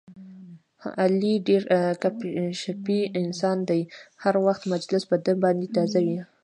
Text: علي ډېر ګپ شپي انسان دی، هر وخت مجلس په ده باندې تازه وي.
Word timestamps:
علي 1.01 1.33
ډېر 1.47 1.61
ګپ 2.01 2.15
شپي 2.61 2.99
انسان 3.21 3.57
دی، 3.69 3.81
هر 4.23 4.35
وخت 4.45 4.61
مجلس 4.73 5.03
په 5.09 5.15
ده 5.25 5.33
باندې 5.43 5.67
تازه 5.75 5.99
وي. 6.05 6.19